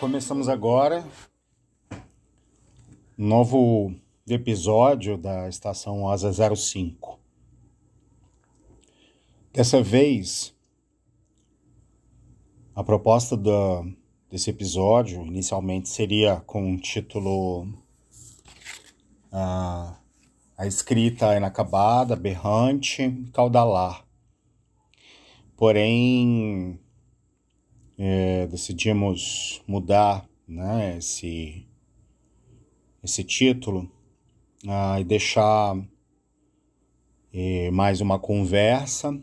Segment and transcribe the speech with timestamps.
[0.00, 1.04] Começamos agora
[3.16, 3.94] um novo
[4.28, 7.18] episódio da estação Asa 05.
[9.52, 10.52] Dessa vez,
[12.74, 13.84] a proposta da,
[14.28, 17.72] desse episódio inicialmente seria com o título
[19.30, 19.96] a,
[20.56, 24.04] a escrita inacabada, berrante, caudalar.
[25.56, 26.80] Porém,
[27.98, 31.66] é, decidimos mudar né, esse,
[33.02, 33.90] esse título
[34.68, 35.76] ah, e deixar
[37.32, 39.20] é, mais uma conversa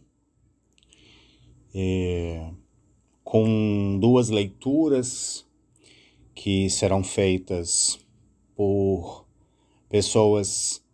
[1.73, 2.52] é,
[3.23, 5.45] com duas leituras
[6.33, 7.97] que serão feitas
[8.55, 9.25] por
[9.89, 10.84] pessoas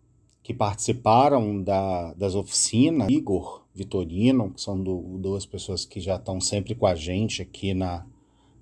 [0.52, 6.42] que participaram da, das oficinas, Igor Vitorino, que são do, duas pessoas que já estão
[6.42, 8.06] sempre com a gente aqui na,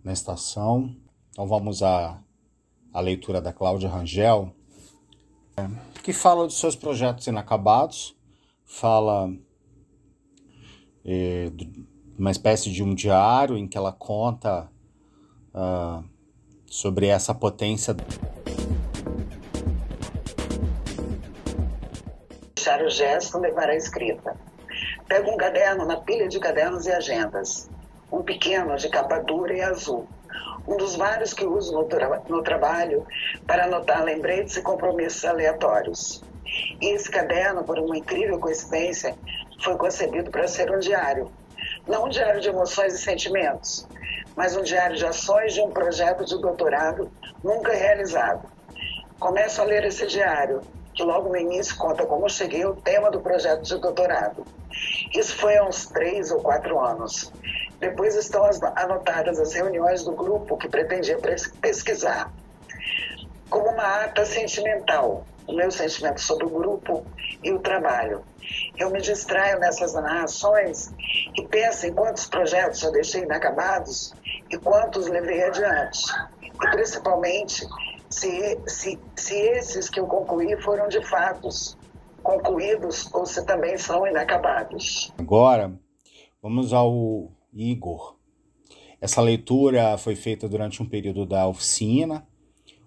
[0.04, 0.96] na estação.
[1.32, 2.22] Então vamos à,
[2.94, 4.54] à leitura da Cláudia Rangel,
[6.04, 8.16] que fala dos seus projetos inacabados,
[8.64, 9.34] fala
[11.04, 11.88] é, de
[12.20, 14.70] uma espécie de um diário em que ela conta
[15.56, 16.04] uh,
[16.68, 17.96] sobre essa potência.
[22.70, 24.38] Deixar o gesto levar a escrita.
[25.08, 27.68] Pego um caderno na pilha de cadernos e agendas.
[28.12, 30.08] Um pequeno de capa dura e azul.
[30.68, 33.08] Um dos vários que uso no, tra no trabalho
[33.48, 36.24] para anotar lembretes e compromissos aleatórios.
[36.80, 39.16] E esse caderno, por uma incrível coincidência,
[39.64, 41.32] foi concebido para ser um diário.
[41.88, 43.88] Não um diário de emoções e sentimentos,
[44.36, 47.12] mas um diário de ações de um projeto de doutorado
[47.44, 48.48] nunca realizado.
[49.20, 50.62] Começo a ler esse diário
[51.00, 54.46] que logo no início conta como cheguei ao tema do projeto de doutorado.
[55.16, 57.32] Isso foi há uns três ou quatro anos.
[57.80, 61.18] Depois estão as, anotadas as reuniões do grupo que pretendia
[61.62, 62.30] pesquisar.
[63.50, 67.06] Como uma ata sentimental, o meu sentimento sobre o grupo
[67.42, 68.22] e o trabalho.
[68.78, 70.90] Eu me distraio nessas narrações
[71.34, 74.14] e penso em quantos projetos já deixei inacabados
[74.50, 76.02] e quantos levei adiante.
[76.44, 77.66] E principalmente
[78.10, 81.78] se, se, se esses que eu concluí foram de fatos
[82.22, 85.14] concluídos ou se também são inacabados.
[85.18, 85.80] Agora,
[86.42, 88.18] vamos ao Igor.
[89.02, 92.28] Essa leitura foi feita durante um período da oficina,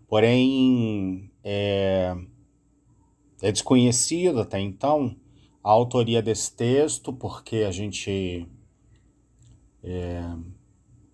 [0.06, 2.14] porém é,
[3.40, 5.16] é desconhecida até então
[5.64, 8.46] a autoria desse texto, porque a gente
[9.82, 10.22] é,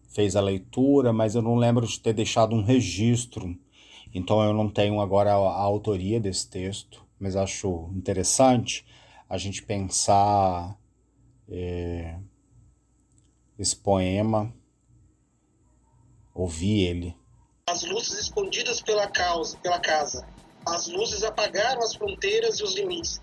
[0.09, 3.57] fez a leitura, mas eu não lembro de ter deixado um registro
[4.15, 8.87] então eu não tenho agora a, a autoria desse texto, mas acho interessante
[9.29, 10.79] a gente pensar
[11.49, 12.17] é,
[13.59, 14.53] esse poema,
[16.35, 17.17] ouvir ele.
[17.69, 20.27] As luzes escondidas pela, causa, pela casa,
[20.65, 23.21] as luzes apagaram as fronteiras e os limites.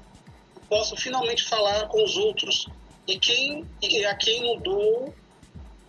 [0.69, 2.67] Posso finalmente falar com os outros
[3.07, 5.13] e quem e a quem dou,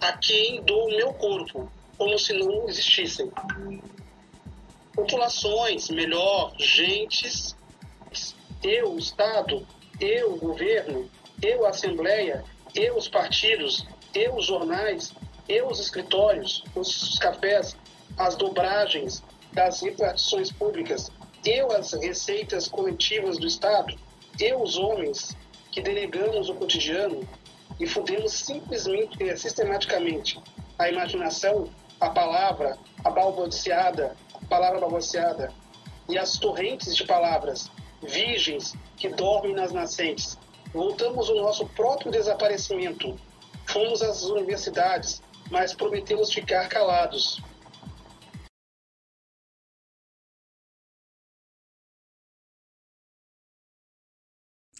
[0.00, 3.30] a quem dou o meu corpo, como se não existissem
[4.96, 7.54] populações, melhor, gentes,
[8.64, 9.64] eu, Estado,
[10.00, 11.08] eu, governo,
[11.42, 12.42] eu, Assembleia,
[12.74, 15.12] eu, os partidos, eu, os jornais,
[15.46, 17.76] eu, os escritórios, os cafés,
[18.16, 21.12] as dobragens das repartições públicas,
[21.44, 23.94] eu, as receitas coletivas do Estado,
[24.40, 25.36] eu, os homens
[25.70, 27.28] que denegamos o cotidiano
[27.78, 30.40] e fudemos simplesmente, sistematicamente
[30.78, 31.68] a imaginação,
[32.00, 34.16] a palavra, a balbuciada,
[34.48, 35.52] palavra balanceada,
[36.08, 37.70] e as torrentes de palavras,
[38.02, 40.38] virgens que dormem nas nascentes.
[40.72, 43.18] Voltamos ao nosso próprio desaparecimento.
[43.66, 47.42] Fomos às universidades, mas prometemos ficar calados.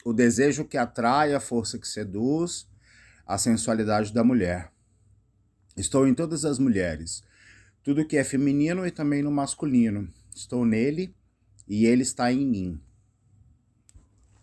[0.05, 2.69] O desejo que atrai, a força que seduz,
[3.27, 4.71] a sensualidade da mulher.
[5.77, 7.25] Estou em todas as mulheres
[7.87, 10.13] tudo que é feminino e também no masculino.
[10.35, 11.15] Estou nele
[11.69, 12.81] e ele está em mim.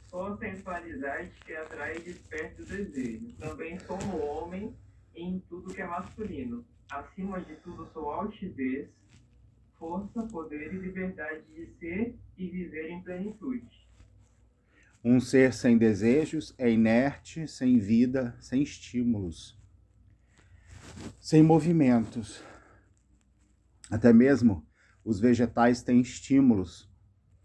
[0.09, 3.33] Sou sensualidade que atrai e desperta o desejo.
[3.33, 4.73] Também sou um homem
[5.13, 6.65] em tudo que é masculino.
[6.89, 8.87] Acima de tudo, sou altivez,
[9.77, 13.89] força, poder e liberdade de ser e viver em plenitude.
[15.03, 19.59] Um ser sem desejos é inerte, sem vida, sem estímulos,
[21.19, 22.41] sem movimentos
[23.93, 24.67] até mesmo
[25.05, 26.91] os vegetais têm estímulos,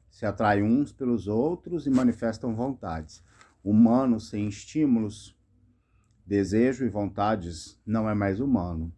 [0.08, 3.22] se atraem uns pelos outros e manifestam vontades.
[3.62, 5.38] Humano sem estímulos,
[6.24, 8.90] desejo e vontades não é mais humano.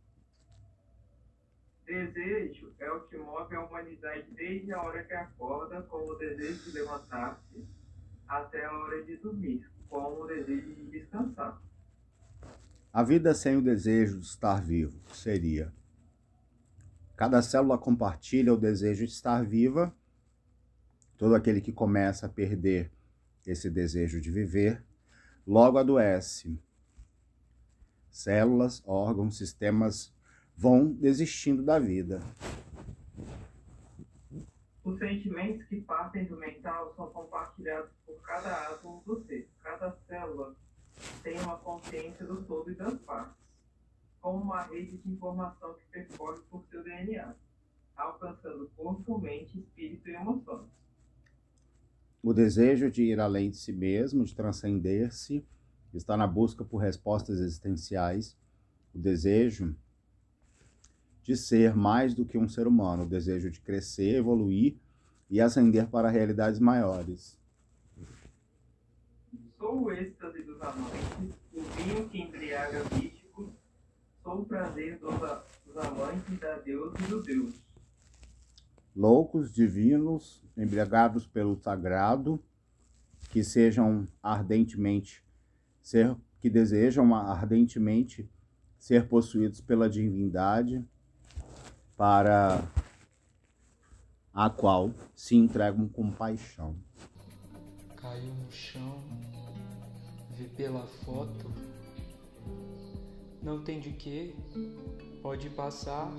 [1.85, 6.70] Desejo é o que move a humanidade desde a hora que acorda, como o desejo
[6.70, 7.67] de levantar-se,
[8.29, 11.61] até a hora de dormir, como o desejo de descansar.
[12.93, 15.73] A vida sem o desejo de estar vivo seria:
[17.20, 19.94] cada célula compartilha o desejo de estar viva,
[21.19, 22.90] todo aquele que começa a perder
[23.46, 24.82] esse desejo de viver,
[25.46, 26.58] logo adoece.
[28.11, 30.14] Células, órgãos, sistemas
[30.56, 32.22] vão desistindo da vida.
[34.82, 39.46] Os sentimentos que partem do mental são compartilhados por cada átomo do ser.
[39.62, 40.56] Cada célula
[41.23, 43.37] tem uma consciência do todo e das partes,
[44.20, 47.34] como uma rede de informação que percorre por seu DNA,
[47.96, 50.69] alcançando corpo, mente, espírito e emoções.
[52.22, 55.44] O desejo de ir além de si mesmo, de transcender-se,
[55.94, 58.37] está na busca por respostas existenciais.
[58.94, 59.75] O desejo
[61.23, 64.76] de ser mais do que um ser humano, o desejo de crescer, evoluir
[65.31, 67.38] e ascender para realidades maiores.
[69.58, 73.10] Sou o êxtase dos amantes, o vinho que embriaga místicos,
[74.22, 75.14] sou o prazer dos,
[75.67, 77.55] dos amantes da Deus e do Deus.
[78.94, 82.43] Loucos, divinos, embriagados pelo sagrado,
[83.31, 85.25] que sejam ardentemente
[85.82, 88.28] ser que desejam ardentemente
[88.78, 90.82] ser possuídos pela divindade,
[91.96, 92.64] para
[94.32, 96.75] a qual se entregam com paixão.
[97.94, 99.02] Caiu no chão,
[100.32, 101.52] vi pela foto,
[103.42, 104.34] não tem de que,
[105.22, 106.12] pode passar,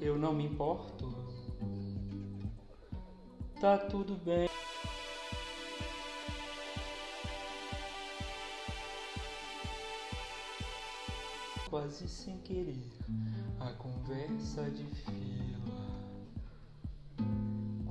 [0.00, 1.08] eu não me importo.
[3.60, 4.48] Tá tudo bem.
[11.68, 12.90] Quase sem querer,
[13.60, 15.58] a conversa de fila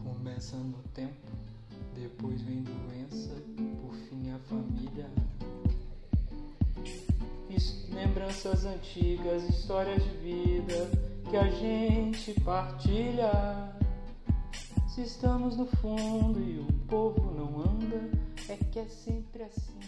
[0.04, 1.28] começa no tempo,
[1.94, 3.36] depois vem doença,
[3.80, 5.27] por fim a família.
[8.18, 10.90] Lembranças antigas, histórias de vida
[11.30, 13.32] que a gente partilha.
[14.88, 18.10] Se estamos no fundo e o povo não anda,
[18.50, 19.80] é que é sempre assim.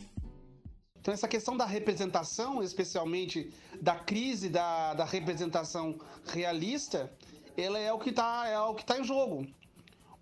[1.01, 5.97] Então, essa questão da representação, especialmente da crise da, da representação
[6.27, 7.11] realista,
[7.57, 9.47] ela é o que está é tá em jogo.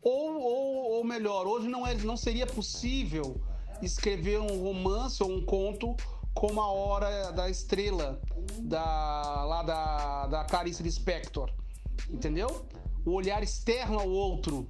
[0.01, 3.35] Ou, ou, ou melhor, hoje não, é, não seria possível
[3.81, 5.93] escrever um romance ou um conto
[6.39, 8.21] como A Hora da Estrela,
[8.59, 11.49] da, lá da, da Clarice Lispector.
[12.09, 12.63] Entendeu?
[13.03, 14.69] O olhar externo ao outro.